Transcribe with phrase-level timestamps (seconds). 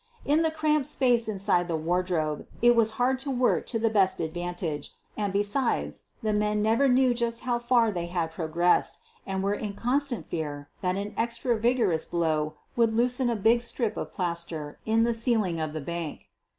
[0.25, 4.19] In the cramped space inside the wardrobe it was hard to work to the best
[4.19, 9.43] advantage and, besides, the men never knew just how far they had pro gressed and
[9.43, 14.11] were in constant fear that an extra vigorous blow would loosen a big strip of
[14.11, 16.29] plaster in the ceiling of the bank.